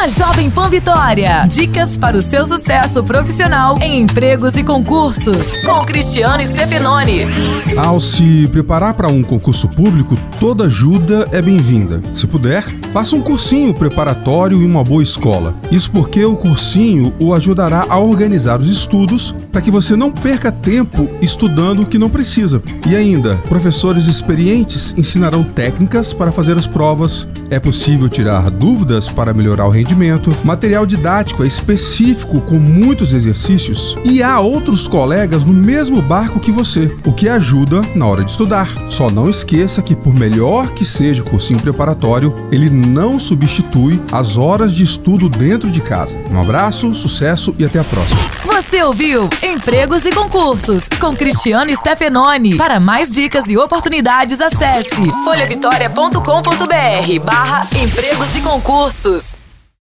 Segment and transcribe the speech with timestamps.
[0.00, 1.44] na Jovem Pan Vitória.
[1.46, 7.26] Dicas para o seu sucesso profissional em empregos e concursos, com Cristiano Stefanoni.
[7.76, 12.00] Ao se preparar para um concurso público, toda ajuda é bem-vinda.
[12.14, 12.62] Se puder,
[12.94, 15.54] faça um cursinho preparatório em uma boa escola.
[15.70, 20.50] Isso porque o cursinho o ajudará a organizar os estudos para que você não perca
[20.50, 22.62] tempo estudando o que não precisa.
[22.88, 27.28] E ainda, professores experientes ensinarão técnicas para fazer as provas.
[27.50, 29.89] É possível tirar dúvidas para melhorar o rendimento.
[30.44, 36.52] Material didático é específico com muitos exercícios e há outros colegas no mesmo barco que
[36.52, 38.68] você, o que ajuda na hora de estudar.
[38.88, 44.36] Só não esqueça que por melhor que seja o cursinho preparatório, ele não substitui as
[44.36, 46.16] horas de estudo dentro de casa.
[46.30, 48.20] Um abraço, sucesso e até a próxima.
[48.44, 52.56] Você ouviu Empregos e Concursos com Cristiano Stefanoni.
[52.56, 59.39] Para mais dicas e oportunidades, acesse folhavitória.com.br barra empregos e concursos.